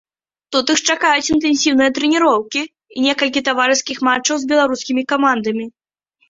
[0.53, 5.65] Тут іх чакаюць інтэнсіўныя трэніроўкі і некалькі таварыскіх матчаў з беларускімі камандамі.